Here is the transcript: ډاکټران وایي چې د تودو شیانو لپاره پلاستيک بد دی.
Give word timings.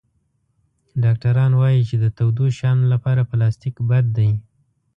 ډاکټران 1.03 1.51
وایي 1.55 1.81
چې 1.89 1.95
د 2.03 2.05
تودو 2.17 2.45
شیانو 2.57 2.85
لپاره 2.93 3.21
پلاستيک 3.29 3.75
بد 3.89 4.05
دی. 4.17 4.29